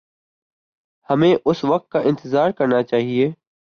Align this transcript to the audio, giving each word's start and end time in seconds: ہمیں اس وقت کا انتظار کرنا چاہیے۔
ہمیں 1.09 1.35
اس 1.45 1.63
وقت 1.63 1.91
کا 1.91 1.99
انتظار 1.99 2.51
کرنا 2.51 2.83
چاہیے۔ 2.83 3.31